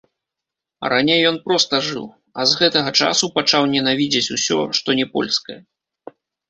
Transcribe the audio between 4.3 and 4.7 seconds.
усё,